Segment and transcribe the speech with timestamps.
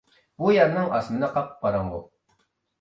[0.43, 2.05] بۇ يەرنىڭ ئاسمىنى قاپقاراڭغۇ.